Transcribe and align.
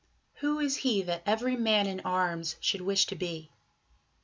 Who 0.37 0.57
is 0.59 0.77
he 0.77 1.03
That 1.03 1.21
every 1.27 1.55
man 1.55 1.85
in 1.85 1.99
arms 1.99 2.55
should 2.59 2.81
wish 2.81 3.05
to 3.05 3.15
be? 3.15 3.51